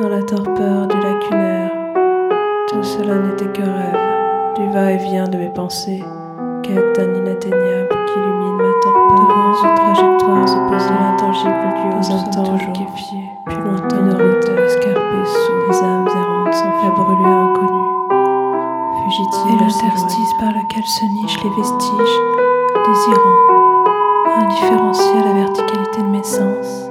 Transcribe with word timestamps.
dans 0.00 0.08
la 0.08 0.22
torpeur 0.22 0.86
du 0.88 0.96
lacunaire. 0.96 1.70
Tout 2.68 2.82
cela 2.82 3.16
n'était 3.18 3.46
que 3.46 3.62
rêve, 3.62 4.54
du 4.56 4.68
va-et-vient 4.70 5.28
de 5.28 5.38
mes 5.38 5.50
pensées, 5.50 6.02
quête 6.62 6.96
d'un 6.96 7.14
inatteignable 7.14 7.88
qui 8.06 8.18
illumine 8.18 8.56
ma 8.56 8.72
torpeur. 8.82 9.28
Devant 9.28 9.68
une 9.68 9.74
trajectoire 9.74 10.42
opposée 10.42 10.94
l'intangible 11.00 11.50
lieu 11.76 11.98
aux 11.98 12.12
intangibles 12.12 12.72
liquéfiés, 12.72 13.30
plus 13.46 13.62
longtemps 13.62 14.00
une 14.00 14.12
route 14.14 14.48
escarpée 14.66 15.26
sous 15.26 15.70
les 15.70 15.78
âmes 15.82 16.08
errantes 16.08 16.54
sans 16.54 16.82
la 16.82 16.90
brûlure 16.90 17.26
inconnue. 17.26 17.90
Fugitive 19.04 19.52
et 19.52 19.64
l'interstice 19.64 20.32
par 20.40 20.50
lequel 20.50 20.84
se 20.84 21.04
nichent 21.04 21.42
les 21.44 21.50
vestiges, 21.50 22.20
désirants, 22.86 23.42
indifférenciés 24.38 25.18
à 25.18 25.28
la 25.28 25.34
verticalité 25.34 26.02
de 26.02 26.08
mes 26.08 26.24
sens, 26.24 26.90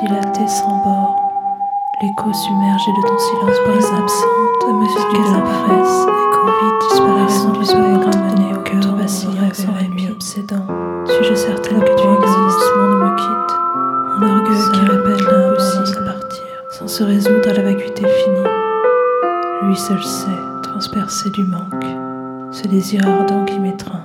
dilatés 0.00 0.46
sans 0.46 0.76
bord, 0.84 1.23
l'écho 2.02 2.32
submergé 2.32 2.90
de 2.92 3.02
ton 3.02 3.18
silence 3.18 3.58
brise 3.66 3.92
absente, 3.92 4.64
à 4.68 4.72
mesure 4.72 5.08
qu'elles 5.08 5.34
apparaissent, 5.36 6.06
écho 6.06 6.46
vite 6.60 6.90
disparaissant 6.90 7.52
du 7.52 7.64
soir 7.64 8.00
ramené 8.04 8.54
au 8.54 8.62
cœur 8.62 8.96
vacillant 8.96 9.50
sans 9.52 9.72
répit 9.72 10.10
obsédant. 10.10 10.66
Suis-je 11.06 11.34
certaine 11.34 11.80
que 11.80 11.94
tu 11.94 12.06
existes, 12.06 12.72
mon 12.76 12.88
ne 12.88 13.04
me 13.04 13.16
quitte, 13.16 13.56
mon 14.18 14.36
orgueil 14.36 14.72
qui 14.72 14.80
répète 14.80 15.20
l'impossible 15.22 15.98
à 15.98 16.12
partir, 16.12 16.42
sans 16.70 16.88
se 16.88 17.04
résoudre 17.04 17.48
à 17.48 17.52
la 17.52 17.62
vacuité 17.62 18.02
finie. 18.02 18.48
Lui 19.62 19.76
seul 19.76 20.02
sait, 20.02 20.26
transpercé 20.62 21.30
du 21.30 21.44
manque, 21.44 21.86
ce 22.50 22.66
désir 22.68 23.06
ardent 23.06 23.44
qui 23.44 23.58
m'étreint. 23.58 24.04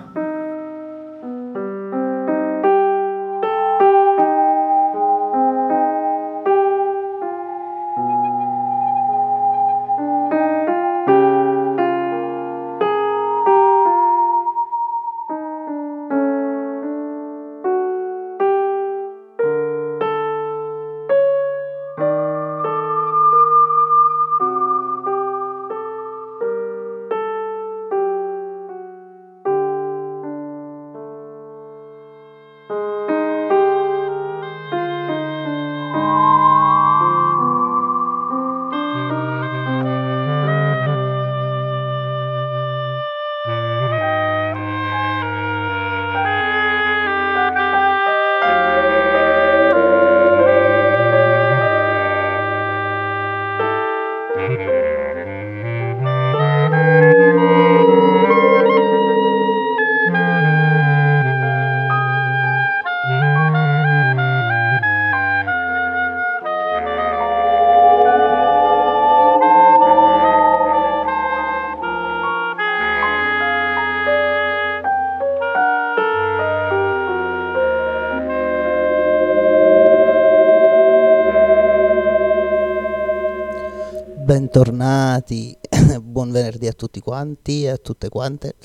Bentornati, 84.50 85.56
buon 86.02 86.32
venerdì 86.32 86.66
a 86.66 86.74
tutti 86.74 87.02
quanti 87.02 87.66
e 87.66 87.70
a 87.70 87.78
tutte 87.78 88.10
quante. 88.10 88.56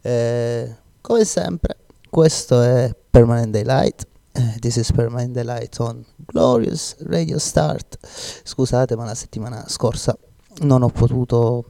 Eh, 0.00 0.76
come 1.00 1.24
sempre, 1.24 1.76
questo 2.10 2.60
è 2.60 2.92
Permanent 3.08 3.50
Daylight. 3.50 4.08
Uh, 4.32 4.58
this 4.58 4.76
is 4.76 4.90
Permanent 4.90 5.32
Daylight 5.32 5.78
on 5.78 6.04
Glorious 6.16 6.96
Radio 7.04 7.38
Start. 7.38 7.98
Scusate, 8.42 8.96
ma 8.96 9.04
la 9.04 9.14
settimana 9.14 9.64
scorsa 9.68 10.18
non 10.62 10.82
ho 10.82 10.88
potuto 10.88 11.66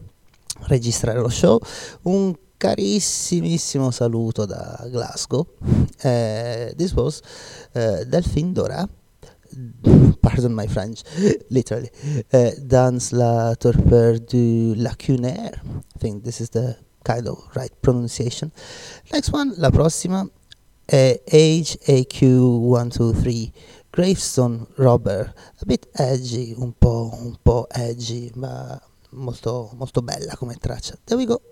registrare 0.68 1.20
lo 1.20 1.28
show. 1.28 1.60
Un 2.04 2.34
carissimissimo 2.56 3.90
saluto 3.90 4.46
da 4.46 4.82
Glasgow. 4.88 5.46
Uh, 5.60 6.74
this 6.74 6.92
was 6.94 7.20
uh, 7.74 8.02
Delphine 8.04 8.52
Dora 8.52 8.88
pardon 10.20 10.54
my 10.54 10.66
French, 10.66 11.02
literally, 11.50 11.90
uh, 12.32 12.50
dans 12.58 13.12
la 13.12 13.54
torpeur 13.56 14.20
du 14.20 14.74
lacunaire. 14.76 15.62
I 15.94 15.98
think 15.98 16.24
this 16.24 16.40
is 16.40 16.50
the 16.50 16.76
kind 17.04 17.28
of 17.28 17.38
right 17.54 17.72
pronunciation. 17.80 18.50
Next 19.12 19.32
one, 19.32 19.54
la 19.56 19.70
prossima 19.70 20.28
è 20.84 21.22
HAQ123 21.26 23.50
Gravestone 23.90 24.66
Robber, 24.76 25.32
a 25.60 25.64
bit 25.66 25.88
edgy, 25.92 26.54
un 26.56 26.72
po', 26.78 27.10
un 27.12 27.36
po' 27.42 27.66
edgy, 27.70 28.30
ma 28.34 28.80
molto, 29.10 29.70
molto 29.74 30.00
bella 30.00 30.34
come 30.36 30.56
traccia. 30.56 30.96
There 31.04 31.20
we 31.20 31.26
go. 31.26 31.42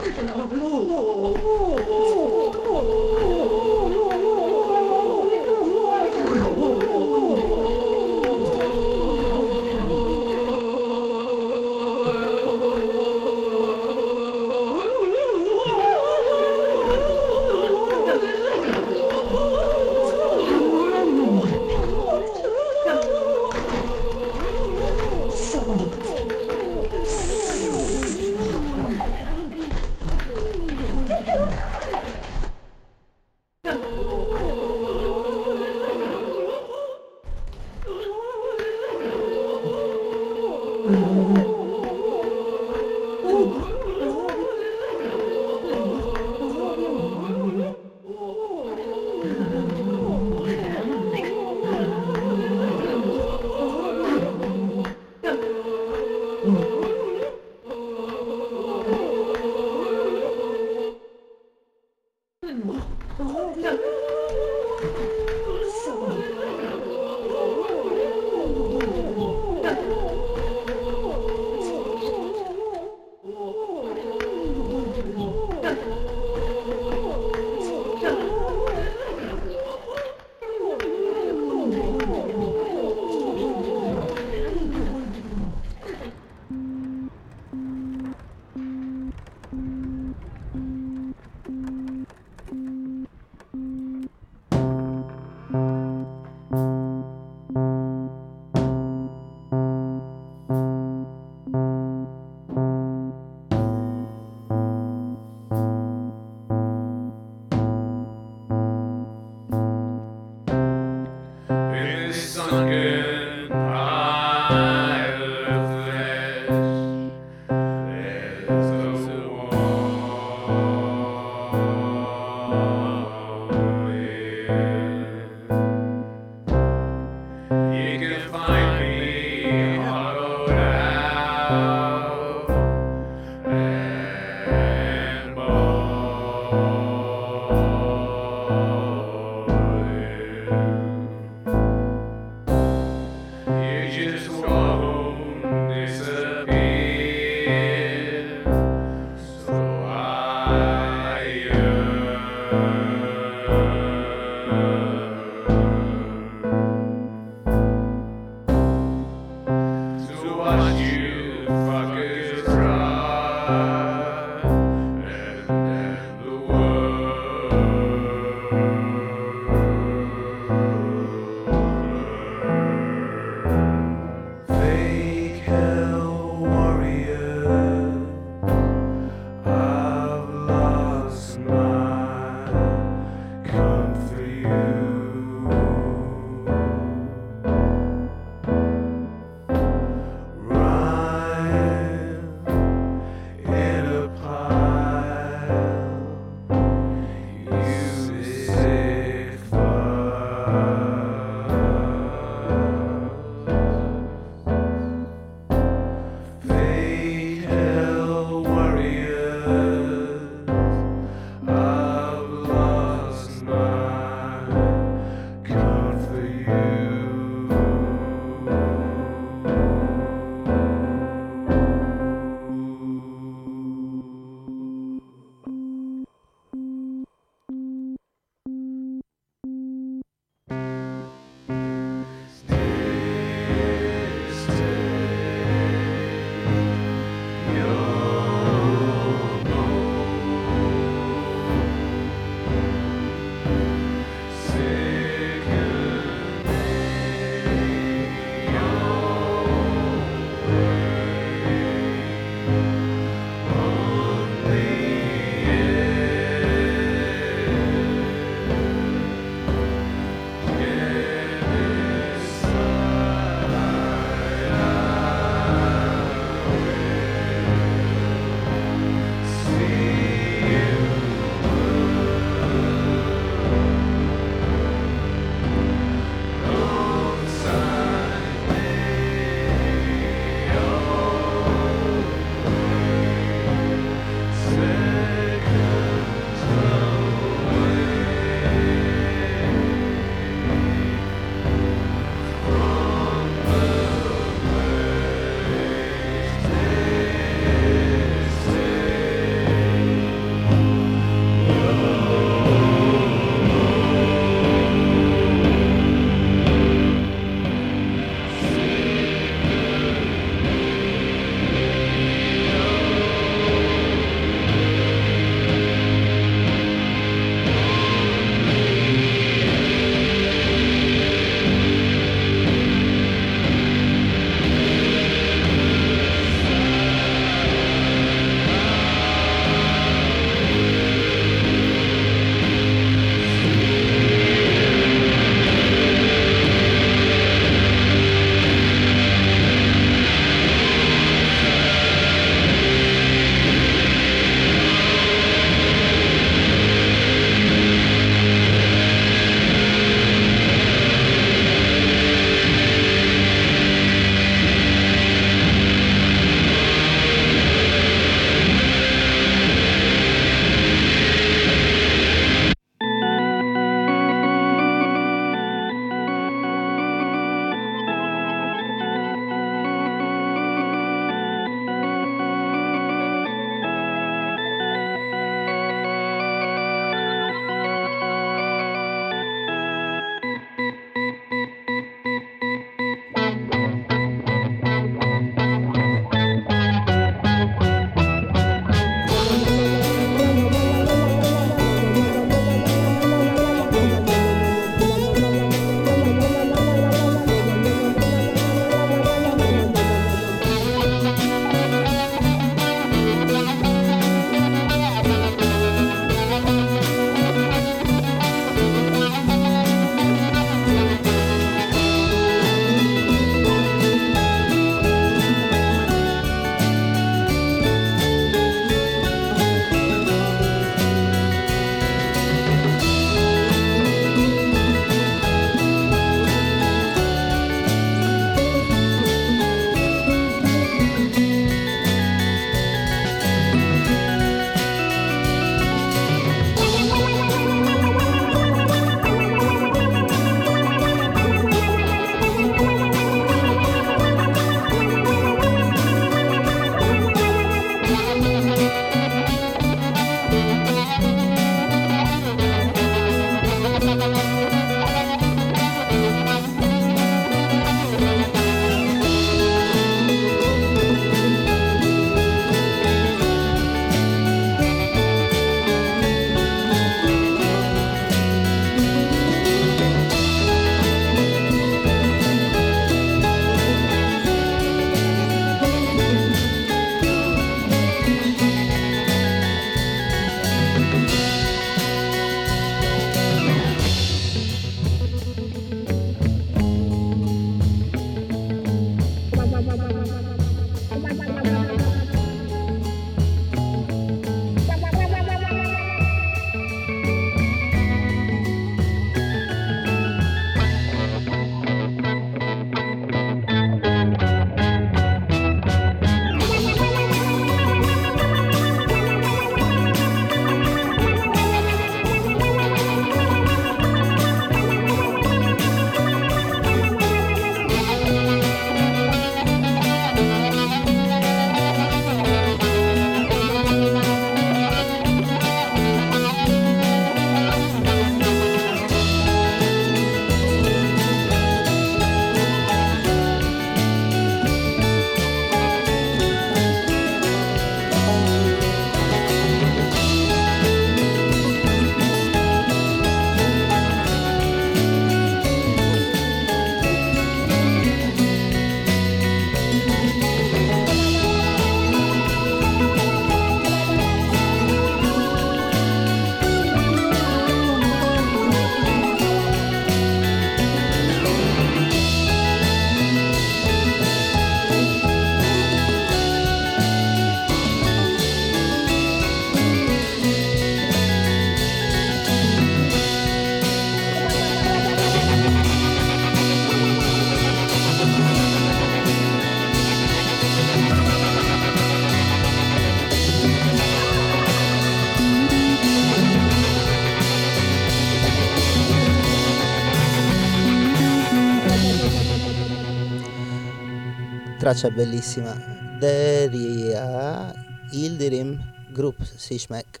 Traccia 594.70 594.90
bellissima. 594.90 595.52
Deria 595.98 597.52
Ildirim 597.90 598.56
Group 598.92 599.16
Sishmek. 599.20 600.00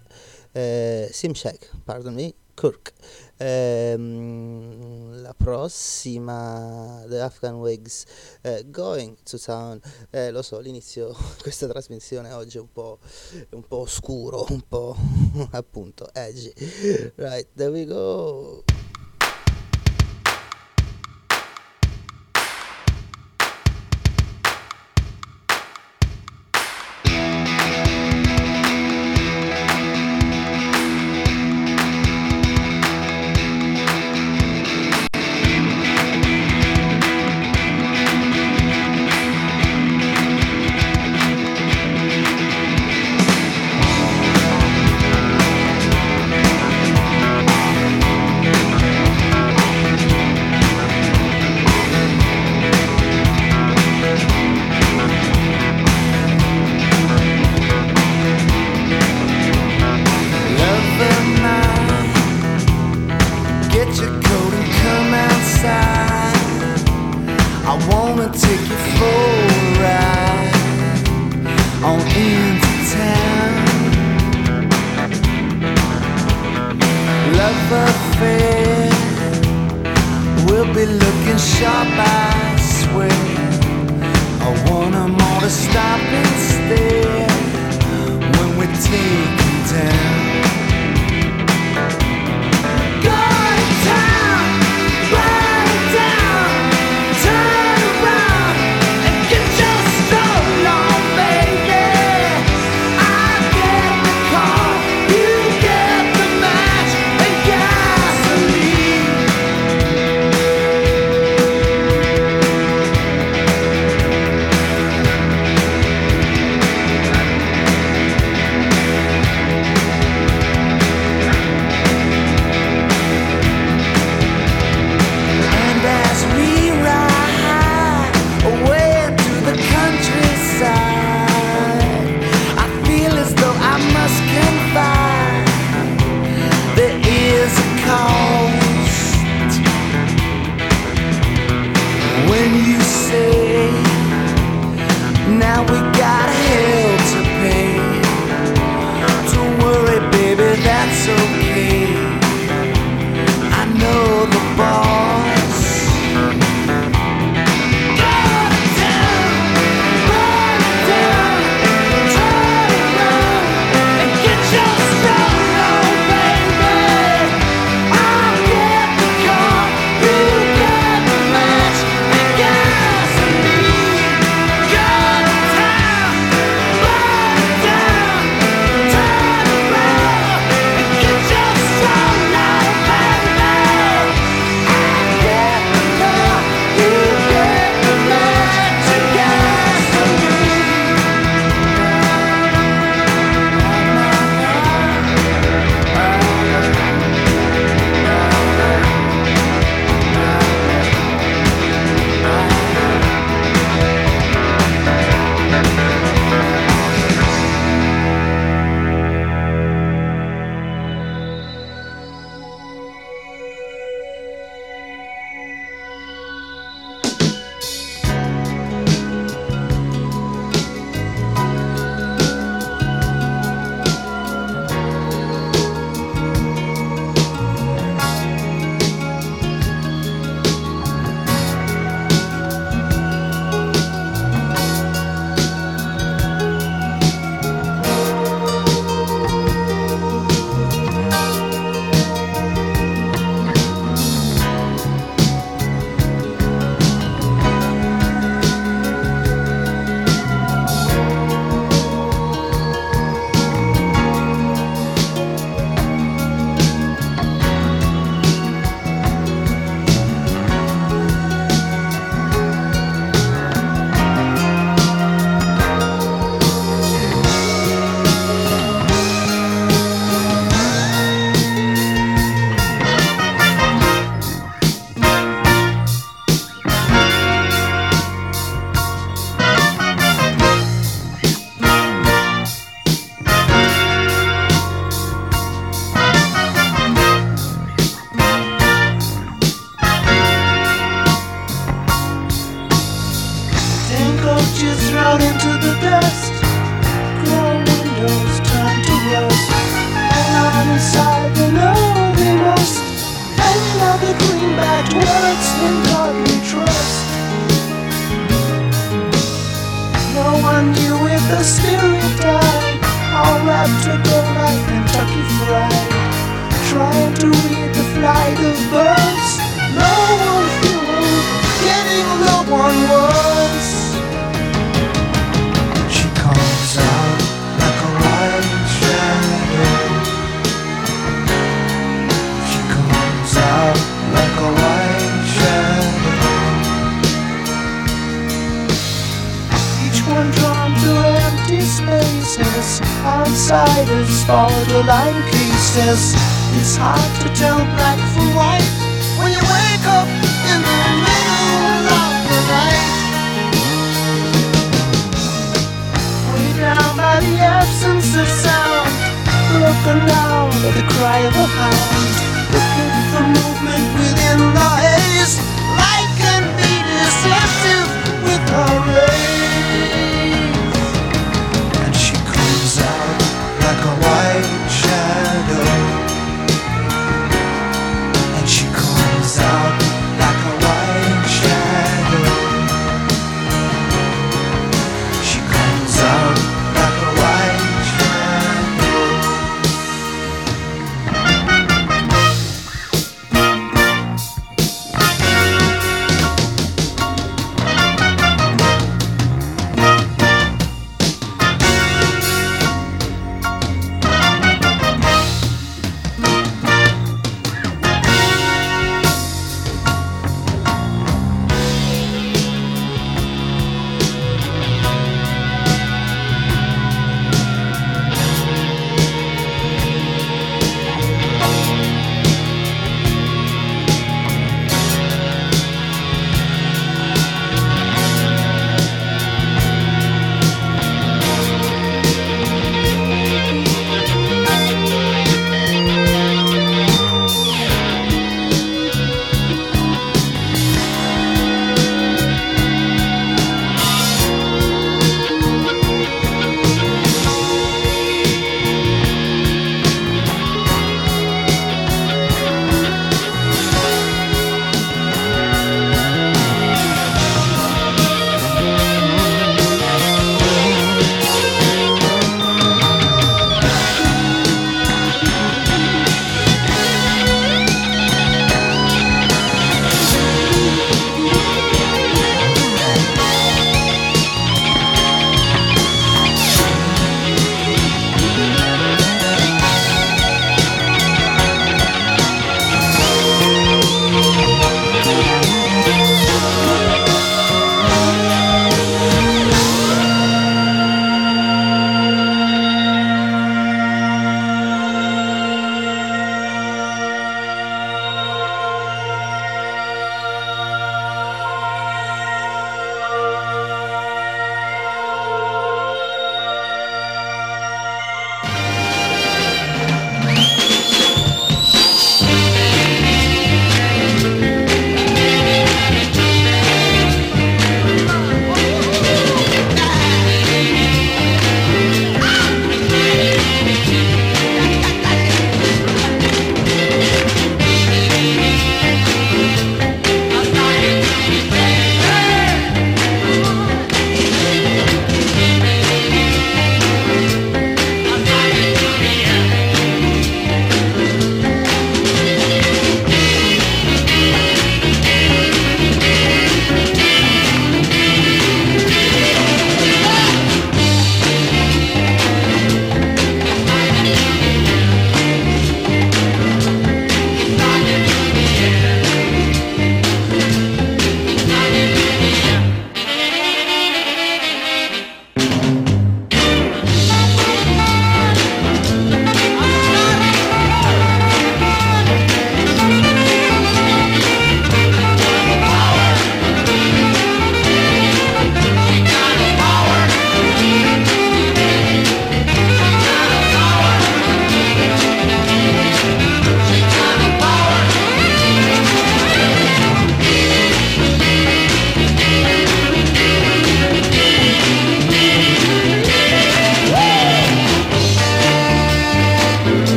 Eh, 0.52 1.08
Simshek, 1.10 1.70
pardon 1.84 2.14
me, 2.14 2.32
Kirk. 2.54 2.92
Ehm, 3.38 5.22
la 5.22 5.34
prossima, 5.34 7.04
The 7.08 7.20
Afghan 7.20 7.54
Wigs, 7.54 8.04
eh, 8.42 8.64
Going 8.70 9.16
to 9.24 9.38
Town. 9.40 9.80
Eh, 10.10 10.30
lo 10.30 10.42
so, 10.42 10.60
l'inizio 10.60 11.16
questa 11.42 11.66
trasmissione 11.66 12.32
oggi 12.32 12.58
è 12.58 12.60
un 12.60 12.70
po', 12.70 13.00
un 13.50 13.66
po' 13.66 13.78
oscuro, 13.78 14.46
un 14.50 14.62
po' 14.68 14.94
appunto 15.50 16.08
edgy. 16.12 16.52
Right, 17.16 17.48
there 17.56 17.70
we 17.70 17.86
go. 17.86 18.62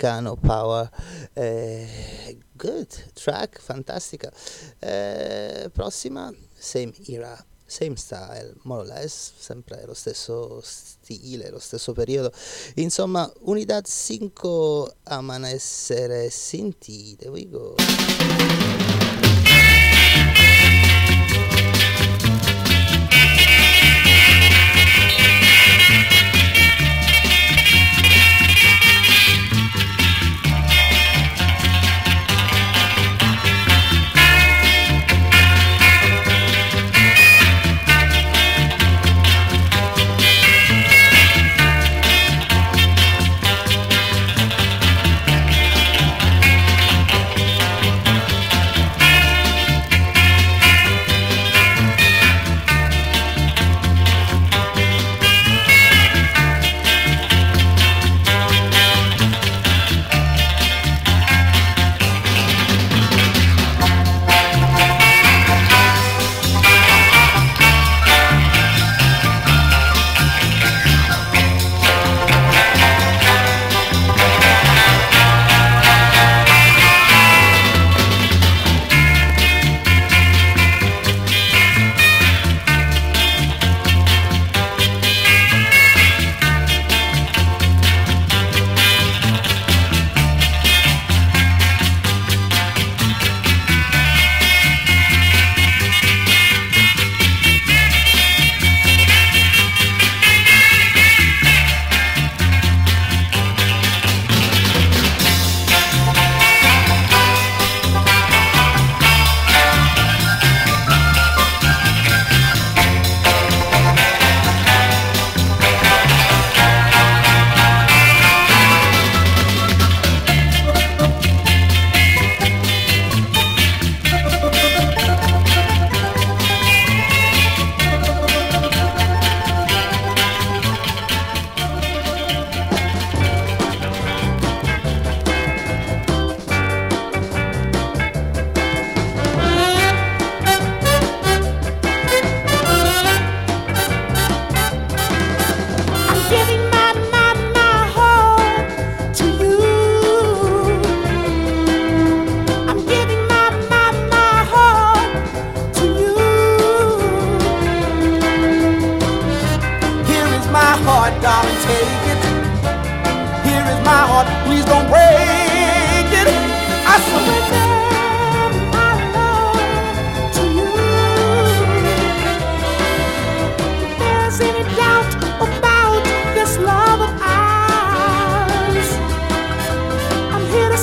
americano 0.00 0.36
Power. 0.36 0.90
Eh, 1.34 2.38
good 2.52 2.88
track, 3.12 3.60
fantastica. 3.60 4.32
Eh, 4.78 5.70
prossima, 5.72 6.32
Same 6.56 6.92
Era, 7.06 7.36
Same 7.66 7.96
Style, 7.96 8.54
more 8.62 8.80
or 8.80 8.86
less, 8.86 9.32
sempre 9.38 9.84
lo 9.84 9.94
stesso 9.94 10.60
stile, 10.62 11.50
lo 11.50 11.58
stesso 11.58 11.92
periodo. 11.92 12.32
Insomma, 12.76 13.30
Unidad 13.40 13.86
5 13.86 14.96
aman 15.04 15.44
essere 15.44 16.30
sentite. 16.30 17.28
We 17.28 17.48
go. 17.48 17.74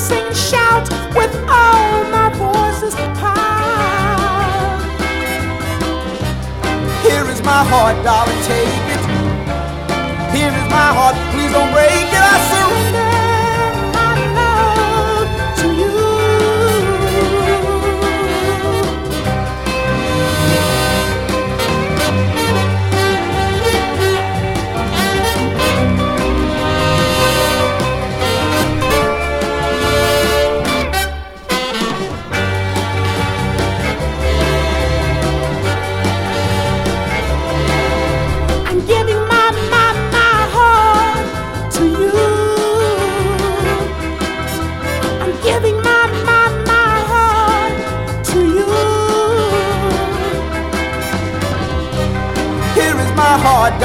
sing, 0.07 0.33
shout 0.33 0.87
with 1.15 1.33
all 1.49 2.03
my 2.15 2.29
voices 2.35 2.95
proud. 3.19 4.79
Here 7.03 7.25
is 7.33 7.41
my 7.43 7.61
heart, 7.71 7.95
darling, 8.05 8.41
take 8.51 8.85
it. 8.95 9.03
Here 10.35 10.53
is 10.59 10.67
my 10.69 10.89
heart, 10.97 11.15
please 11.33 11.51
don't 11.51 11.71
break 11.73 12.07
it. 12.17 12.23
I 12.33 12.37
surrender. 12.47 12.66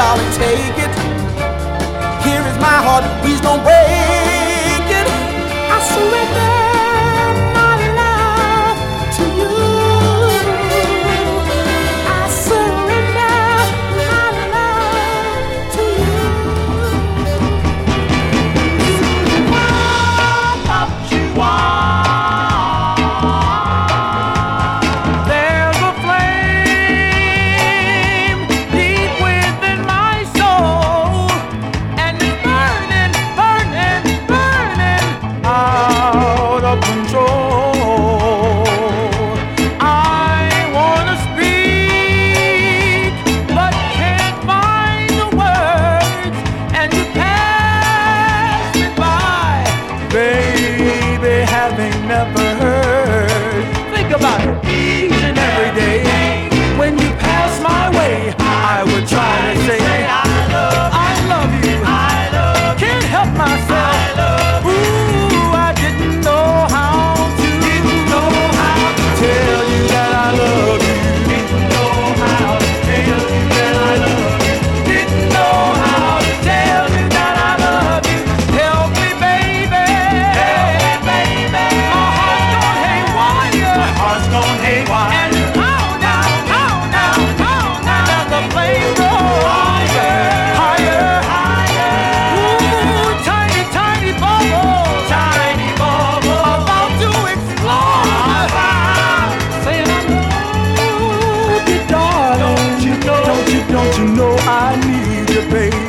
darling, 0.02 0.32
take 0.32 0.78
it. 0.86 0.94
Here 2.26 2.44
is 2.50 2.58
my 2.58 2.78
heart, 2.86 3.04
please 3.22 3.40
don't 3.40 3.62
break. 3.62 3.81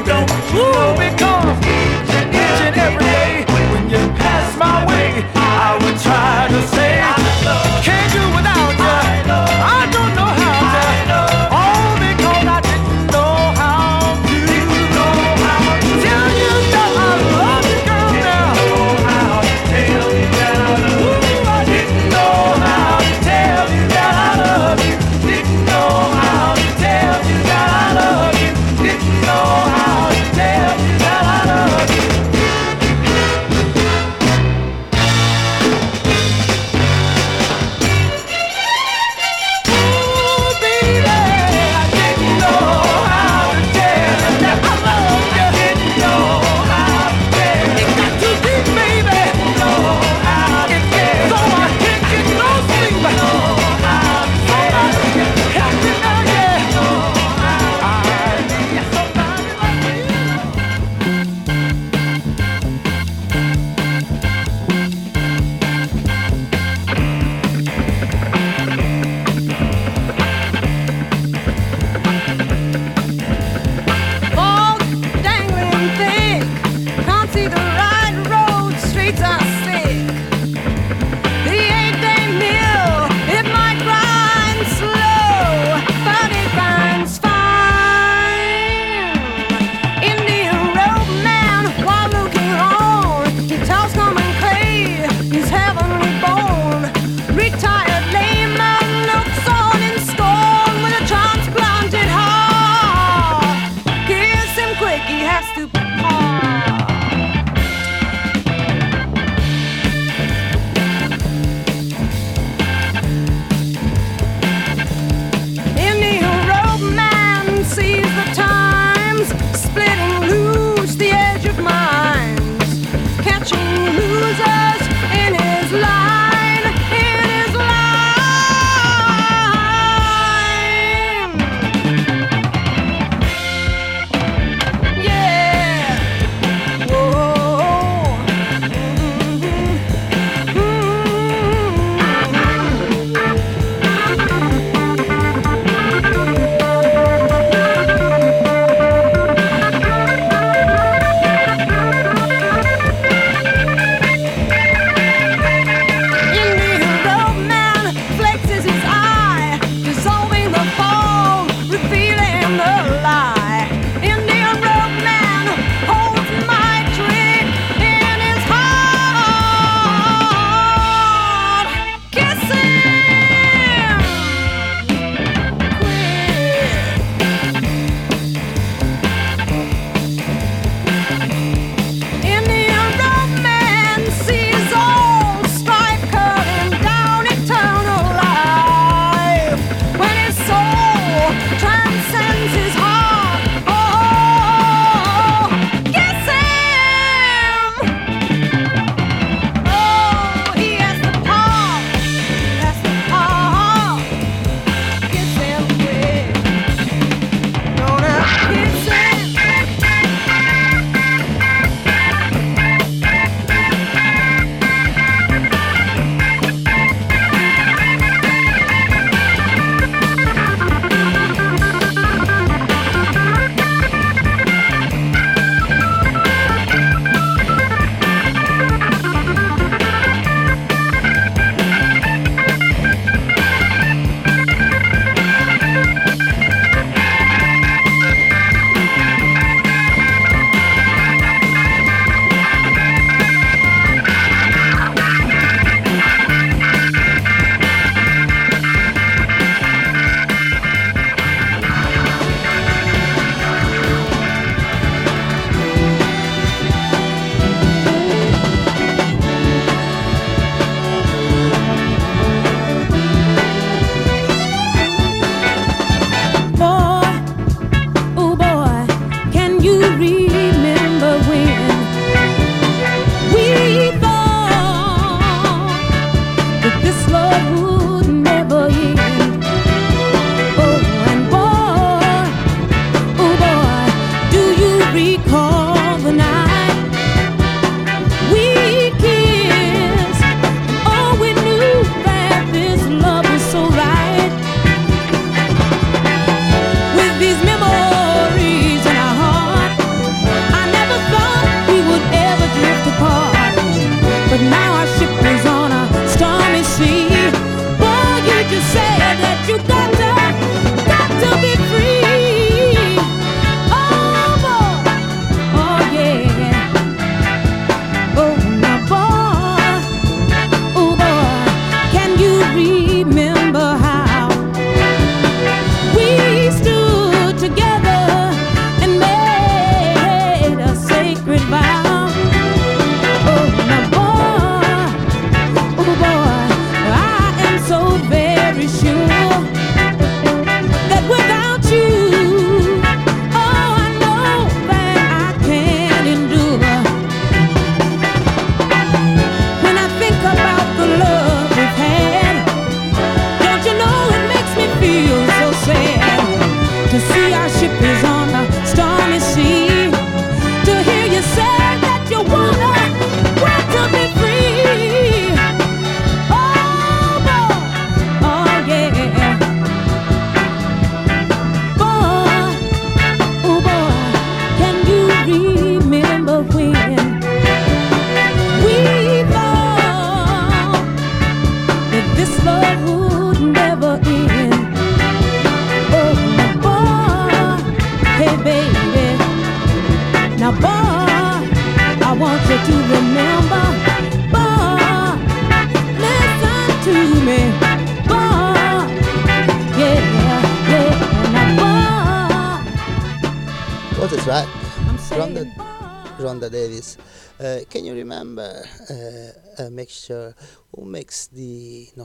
go. 0.06 0.26
Ooh, 0.56 1.00
we 1.00 1.10
go. 1.18 1.33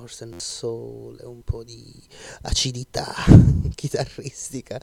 Di 0.08 0.24
Northern 0.24 0.40
Soul 0.40 1.18
un 1.22 1.42
po' 1.42 1.62
di 1.62 1.94
acidità 2.42 3.14
chitarristica? 3.74 4.80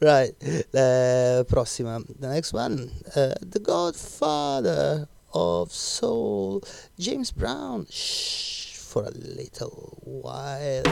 Right. 0.00 0.34
Uh, 0.72 1.44
prossima, 1.44 2.02
the 2.18 2.28
next 2.28 2.52
one, 2.52 2.90
uh, 3.14 3.34
The 3.40 3.60
Godfather 3.60 5.08
of 5.32 5.72
Soul, 5.72 6.62
James 6.96 7.30
Brown. 7.32 7.86
Shh, 7.88 8.76
for 8.76 9.04
a 9.04 9.10
little 9.10 9.98
while. 10.04 10.82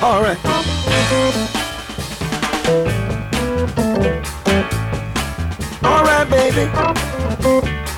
All 0.00 0.22
right. 0.22 0.38
All 5.82 6.04
right, 6.04 6.28
baby. 6.30 7.93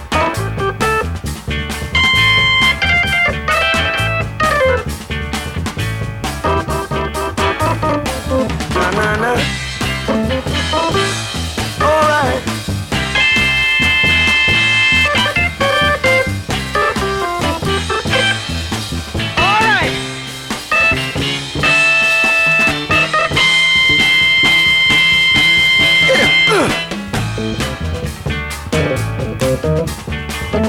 Hmm. 30.57 30.63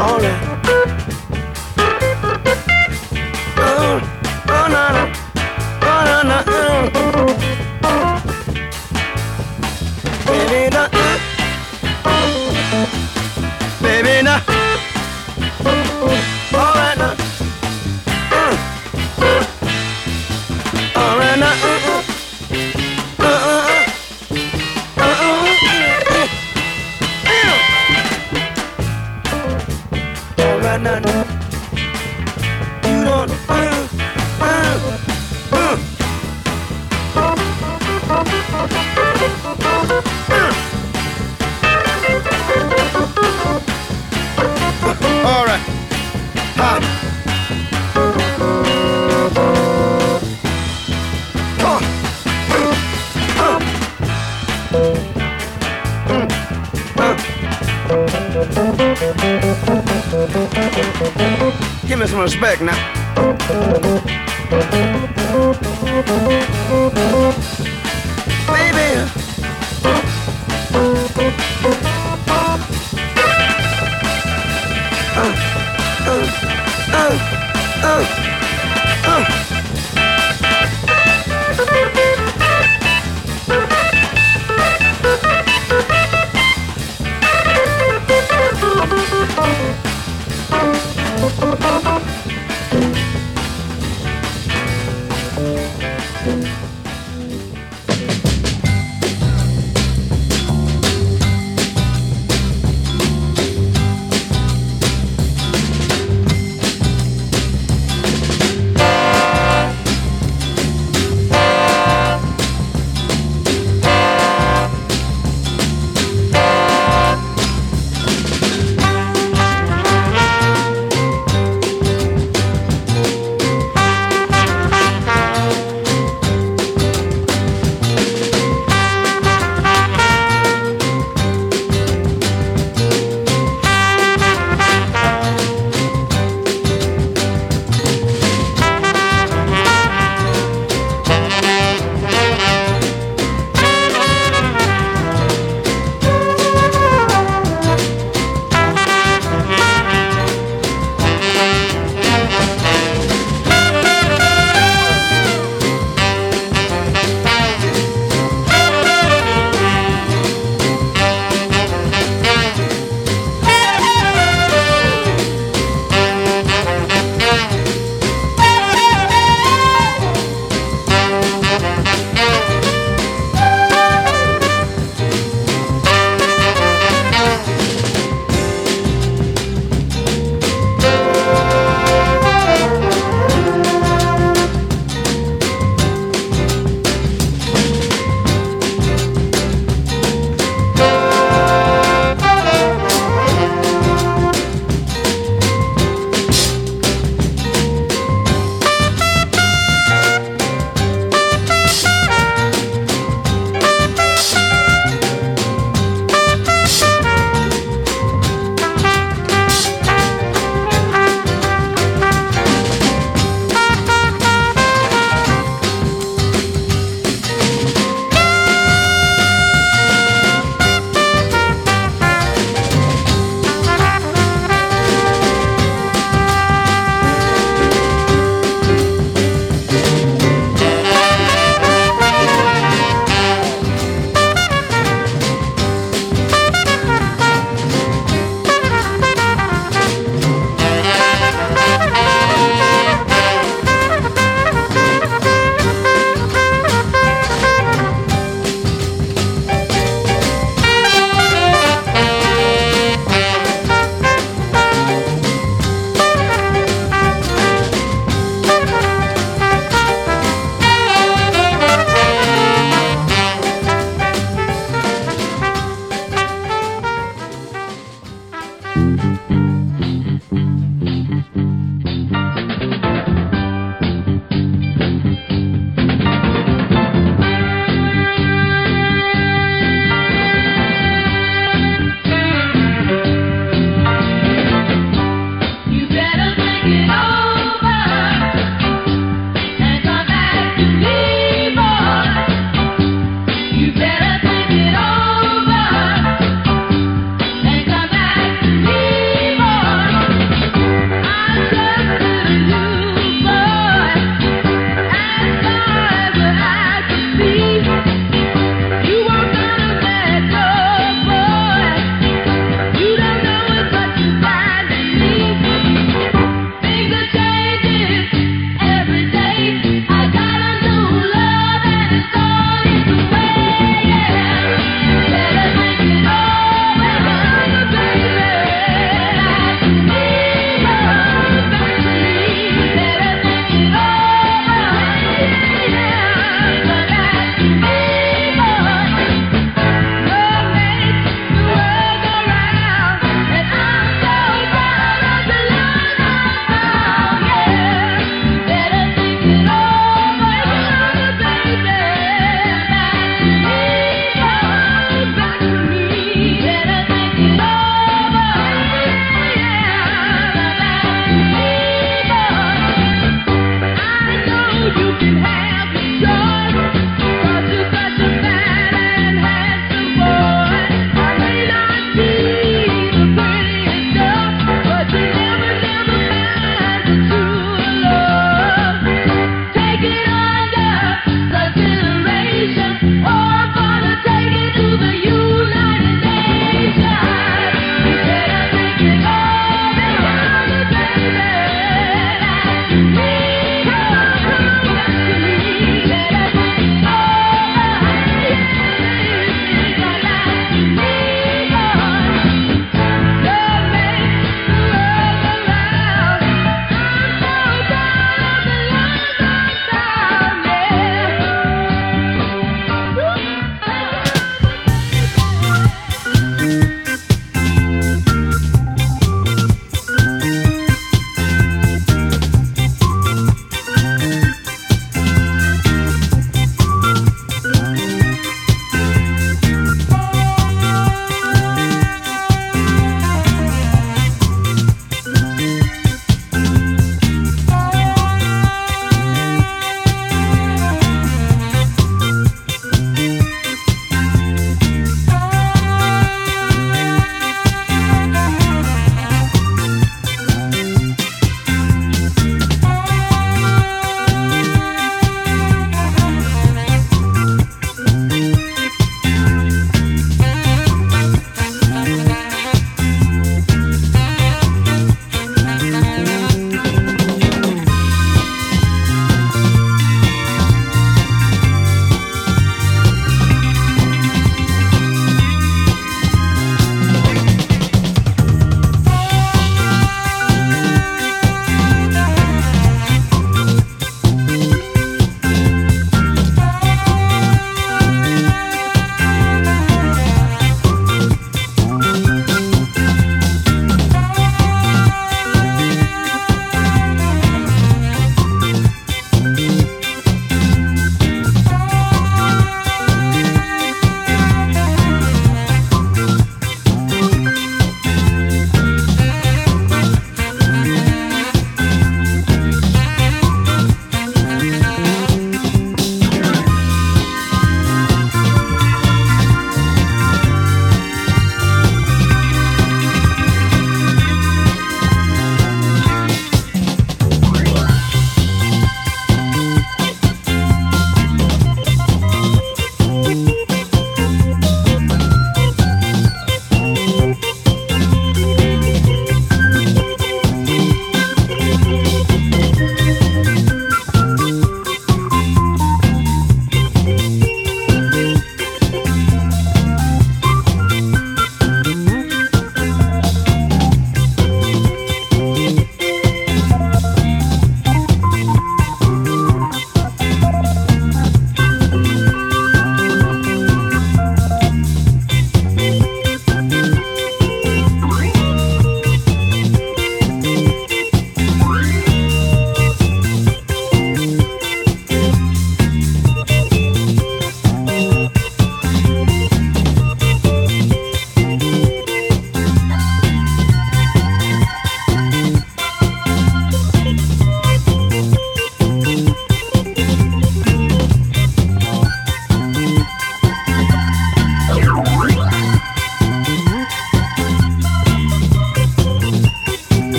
All 0.00 0.18
right. 0.18 0.49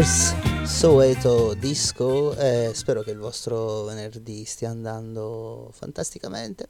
The 0.00 0.06
Movers, 0.06 0.34
Soweto 0.64 1.52
Disco, 1.52 2.34
eh, 2.34 2.70
spero 2.72 3.02
che 3.02 3.10
il 3.10 3.18
vostro 3.18 3.84
venerdì 3.84 4.46
stia 4.46 4.70
andando 4.70 5.68
fantasticamente. 5.74 6.68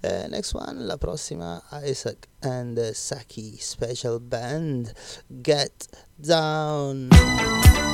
Eh, 0.00 0.26
next 0.26 0.54
one, 0.54 0.82
la 0.82 0.96
prossima, 0.96 1.62
Isaac 1.84 2.26
and 2.40 2.90
Saki 2.90 3.56
Special 3.60 4.20
Band, 4.20 4.92
Get 5.28 5.86
Down. 6.16 7.93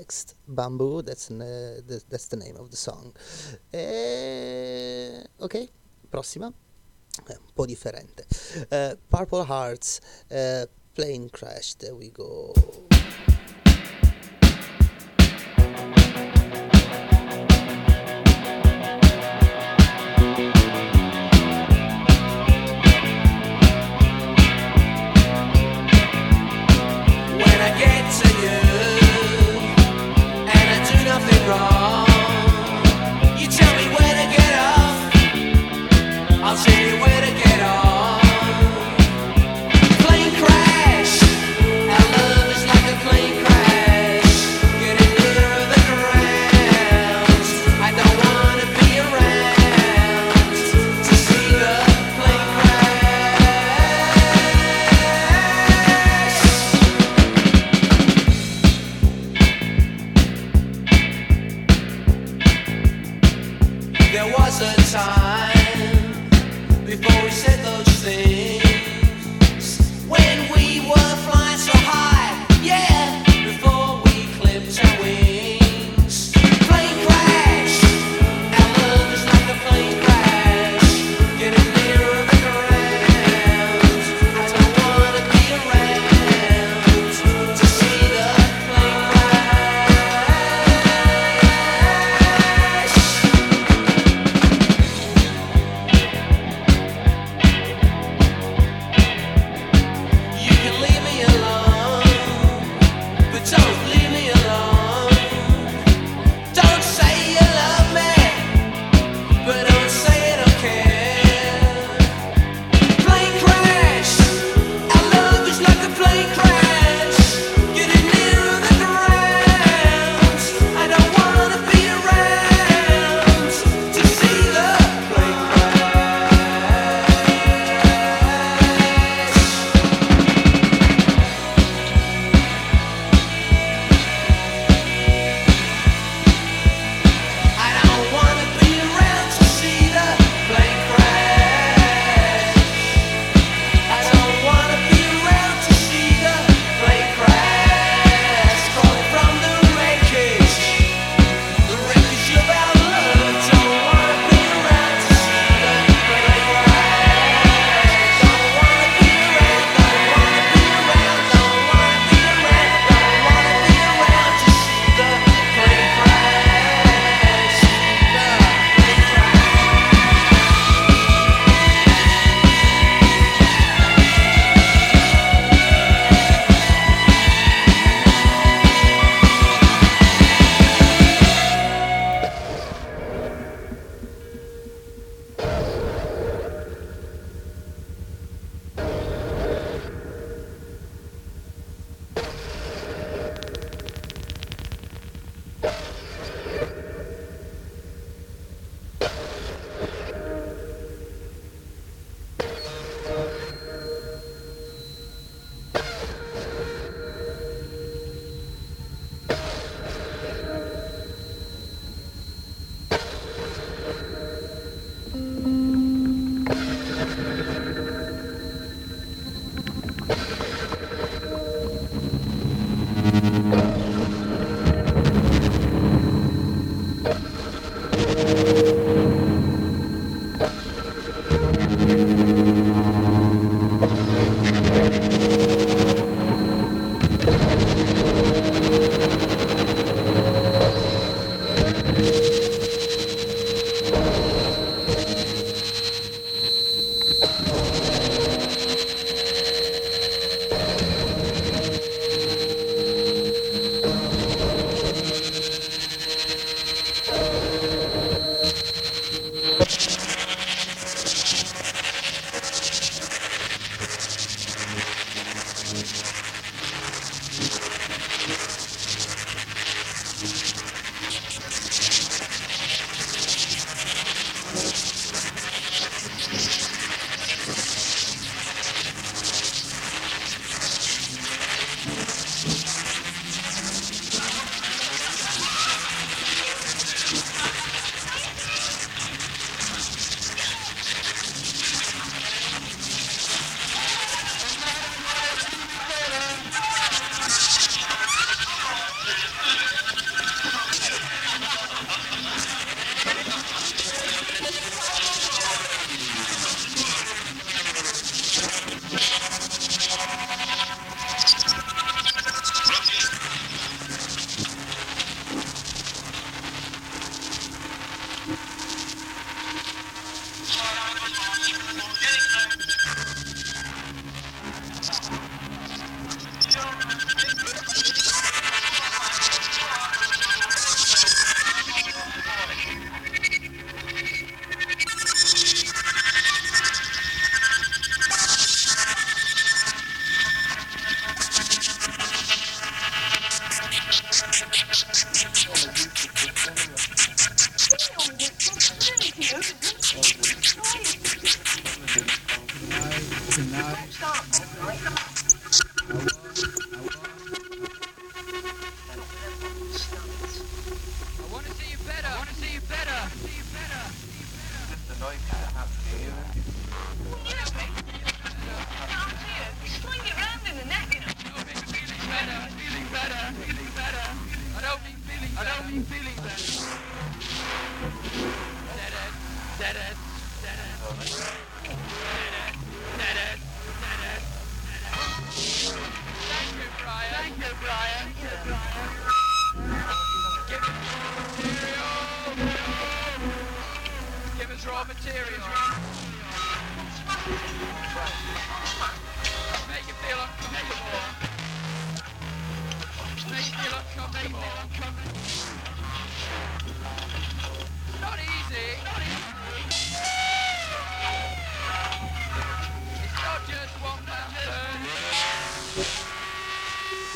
Reflexed 0.00 0.34
Bamboo 0.48 1.02
that's, 1.02 1.30
n- 1.30 1.82
th- 1.86 2.04
that's 2.08 2.28
the 2.28 2.36
name 2.36 2.56
of 2.56 2.70
the 2.70 2.76
song. 2.76 3.14
E... 3.70 5.22
ok 5.36 5.68
prossima. 6.08 6.50
È 7.26 7.32
un 7.32 7.52
po' 7.52 7.66
differente. 7.66 8.26
Eh, 8.70 8.96
Purple 9.06 9.44
Hearts 9.44 9.98
eh, 10.28 10.66
Plane 10.94 11.28
Crash 11.28 11.74
there 11.76 11.94
we 11.94 12.10
go. 12.10 12.52
When 27.36 27.60
I 27.60 27.78
get 27.78 28.04
to 28.20 28.28
you 28.42 28.99
wrong, 31.50 32.06
you 33.40 33.46
tell 33.58 33.72
me 33.80 33.86
where 33.94 34.14
to 34.20 34.26
get 34.36 34.52
off. 34.72 34.98
I'll 36.46 36.56
tell 36.64 36.80
you 36.86 36.94
where 37.02 37.09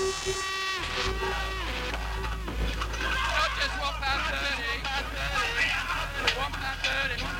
One 0.04 0.12
man 6.60 6.76
burning, 6.84 7.24
one. 7.24 7.33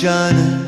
Shining. 0.00 0.59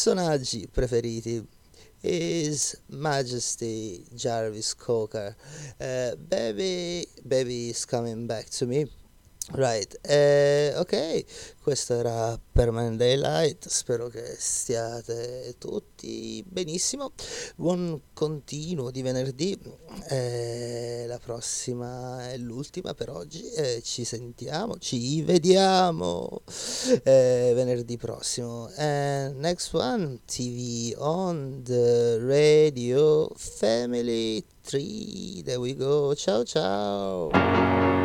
personaggi 0.00 0.66
preferiti 0.66 1.46
is 2.00 2.74
Majesty 2.88 4.02
Jarvis 4.14 4.72
Cocker. 4.72 5.36
Uh, 5.78 5.84
eh, 5.84 6.14
baby, 6.16 7.06
baby 7.28 7.68
is 7.68 7.84
coming 7.84 8.26
back 8.26 8.48
to 8.48 8.64
me. 8.64 8.86
Right, 9.52 9.98
eh, 10.02 10.74
ok, 10.76 11.24
questo 11.60 11.94
era 11.94 12.38
Permanent 12.52 12.96
Daylight, 12.96 13.66
spero 13.66 14.06
che 14.06 14.36
stiate 14.38 15.56
tutti 15.58 16.44
benissimo, 16.46 17.12
buon 17.56 18.00
continuo 18.12 18.92
di 18.92 19.02
venerdì, 19.02 19.58
eh, 20.08 21.04
la 21.08 21.18
prossima 21.18 22.30
è 22.30 22.36
l'ultima 22.36 22.94
per 22.94 23.10
oggi, 23.10 23.50
eh, 23.50 23.82
ci 23.82 24.04
sentiamo, 24.04 24.78
ci 24.78 25.20
vediamo 25.22 26.42
eh, 27.02 27.50
venerdì 27.52 27.96
prossimo. 27.96 28.70
And 28.76 29.36
next 29.40 29.74
one, 29.74 30.20
TV 30.26 30.94
on 30.96 31.62
the 31.64 32.18
radio, 32.20 33.28
Family 33.34 34.44
3, 34.62 35.42
there 35.42 35.56
we 35.56 35.74
go, 35.74 36.14
ciao 36.14 36.44
ciao! 36.44 37.99